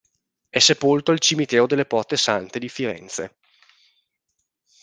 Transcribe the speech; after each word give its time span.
È 0.49 0.57
sepolto 0.57 1.11
al 1.11 1.19
Cimitero 1.19 1.67
delle 1.67 1.85
Porte 1.85 2.17
Sante 2.17 2.57
di 2.57 2.69
Firenze. 2.69 3.35